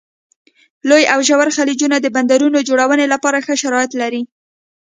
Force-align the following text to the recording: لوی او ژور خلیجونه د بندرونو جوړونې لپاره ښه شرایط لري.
لوی 0.89 1.03
او 1.13 1.19
ژور 1.27 1.47
خلیجونه 1.57 1.97
د 1.99 2.07
بندرونو 2.15 2.59
جوړونې 2.69 3.05
لپاره 3.13 3.37
ښه 3.45 3.53
شرایط 3.63 3.91
لري. 4.01 4.21